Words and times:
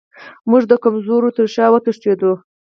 موږ 0.49 0.63
د 0.67 0.73
کمزورو 0.83 1.29
تر 1.37 1.45
شا 1.53 1.65
وتښتو. 1.71 2.31